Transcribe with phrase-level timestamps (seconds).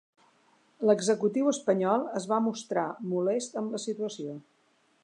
[0.89, 4.39] L'Executiu espanyol es va mostrar molest amb la situació.